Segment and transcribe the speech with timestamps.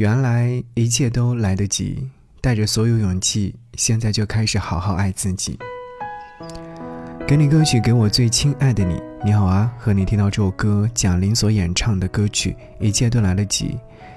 [0.00, 2.08] 原来一切都来得及，
[2.40, 5.58] 带着所有勇气，现在就开始好好爱自己。
[7.28, 8.98] 给你歌曲，给我最亲爱的你。
[9.22, 12.52] 你好啊，和你听到这首歌，贾玲所演唱的歌曲
[12.82, 13.72] 《一切都来得及》。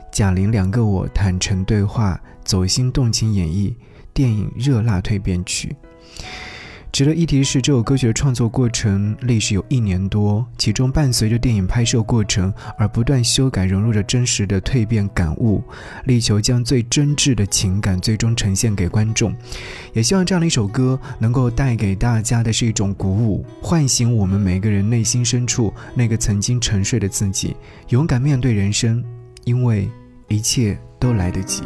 [0.09, 3.73] 贾玲两个我坦诚对话，走心动情演绎
[4.13, 5.75] 电影《热辣蜕变曲》。
[6.93, 15.63] 值得一提的是，这首歌曲的创作过程历时有一年多，其中伴随着电影拍摄过程而不断修改，融入着真实的蜕变感悟，
[16.05, 19.35] 力求将最真挚的情感最终呈现给观众。
[19.91, 27.55] 也希望这样的一首歌能够带给大家的是一种鼓舞，唤醒我们每个人内心深处那个曾经沉睡的自己，
[27.89, 29.03] 勇敢面对人生，
[29.45, 29.89] 因为
[30.27, 31.63] 一切都来得及。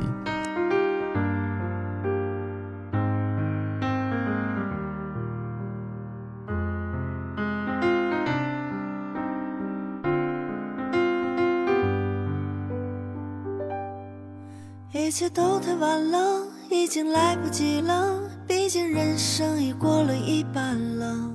[15.08, 18.20] 一切都太晚了，已经来不及了。
[18.46, 21.32] 毕竟人生已过了一半了，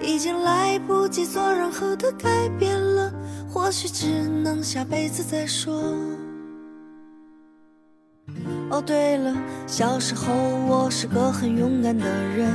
[0.00, 3.12] 已经来不及做任何的改变了。
[3.46, 5.94] 或许只能下辈子再说。
[8.70, 10.32] 哦，对了，小时候
[10.66, 12.50] 我是个很勇敢的人，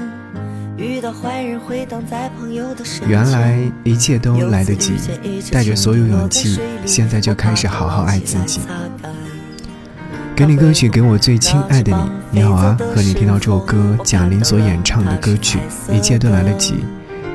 [0.77, 3.09] 遇到坏人会挡在朋友的身前。
[3.09, 4.95] 原来一切都来得及，
[5.51, 8.61] 带着所有勇气，现在就开始好好爱自己。
[10.39, 12.39] 给你歌曲，给我最亲爱的你。
[12.39, 15.59] 你好啊，和你听到这首歌，贾玲所演唱的歌曲
[15.93, 16.75] 《一切都来得及》。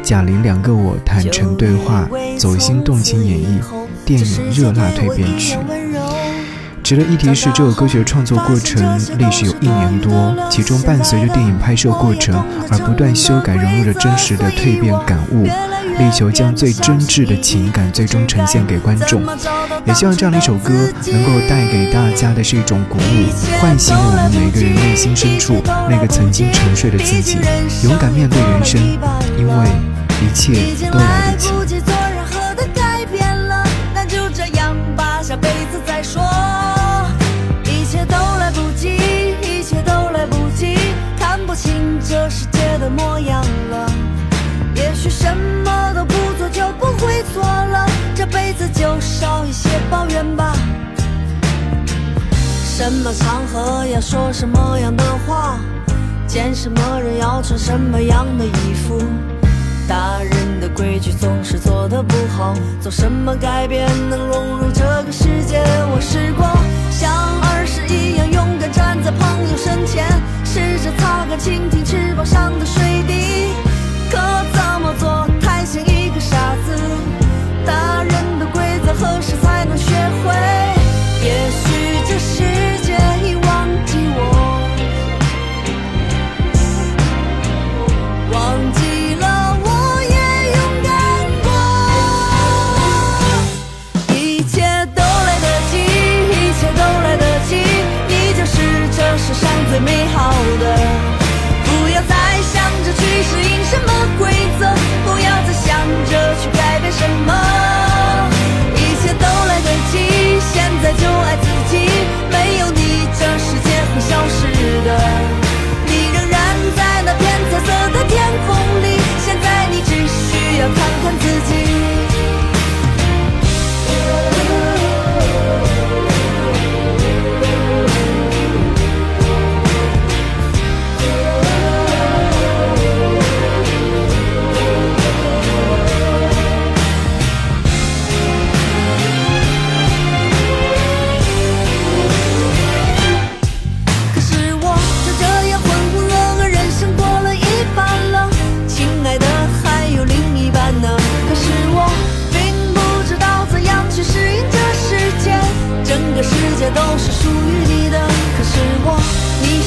[0.03, 3.61] 贾玲两个我坦诚对话，走心动情演绎
[4.07, 4.27] 电影
[4.59, 5.55] 《热辣蜕变曲》。
[6.83, 15.47] 值得一提的是，这首歌曲的创作过程历时有一年多，其中伴随着电影拍摄过程而不断修改，融入着真实的蜕变感悟。
[15.99, 19.23] 力求将最真挚的情感最终呈现给观众，
[19.85, 20.73] 也希望这样的一首歌
[21.07, 27.39] 能够带给大家的是一种鼓舞，唤醒我们每个人内心深处那个曾经沉睡的自己，
[27.85, 28.81] 勇敢面对人生，
[29.39, 29.69] 因为
[30.21, 30.53] 一切
[30.91, 31.84] 都来得及。
[52.77, 55.61] 什么场合要说什么样的话，
[56.27, 59.01] 见什么人要穿什么样的衣服。
[59.87, 65.63] 大人的规矩总是做的不好，做什么改变能融入这个世界？
[65.93, 66.45] 我试过
[66.91, 67.13] 像
[67.43, 70.05] 儿时一样勇敢站在朋友身前，
[70.45, 72.67] 试着擦干蜻蜓翅膀上的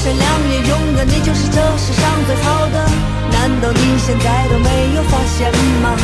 [0.08, 2.90] 善良也勇敢，你就是这世上最好的。
[3.30, 5.52] 难道你现在都没有发现
[5.82, 5.98] 吗？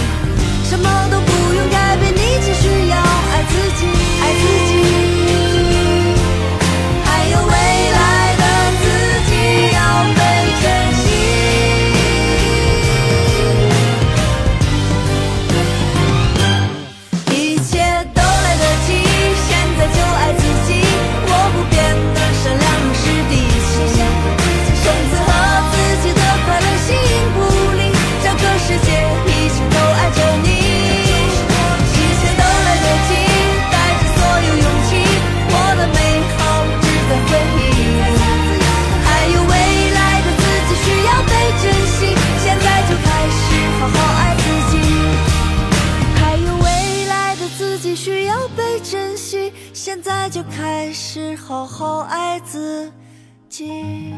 [0.65, 1.22] 什么都。
[49.85, 52.89] 现在就开始好好爱自
[53.49, 54.13] 己。